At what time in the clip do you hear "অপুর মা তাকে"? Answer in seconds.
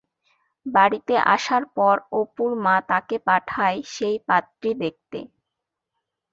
2.19-3.15